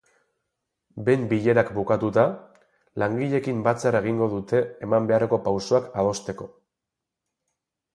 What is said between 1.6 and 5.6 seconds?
bukatuta, langileekin batzarra egingo dute eman beharreko